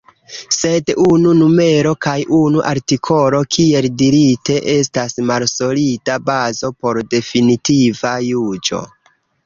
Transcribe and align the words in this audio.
Sed 0.55 0.87
unu 1.01 1.33
numero 1.41 1.91
kaj 2.05 2.13
unu 2.37 2.63
artikolo, 2.71 3.43
kiel 3.57 3.89
dirite, 4.01 4.57
estas 4.79 5.17
malsolida 5.33 6.19
bazo 6.35 6.77
por 6.81 7.05
definitiva 7.17 8.19
juĝo. 8.35 8.87